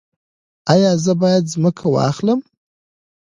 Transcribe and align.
ایا 0.73 0.91
زه 1.03 1.11
باید 1.21 1.43
ځمکه 1.53 1.85
واخلم؟ 1.89 2.39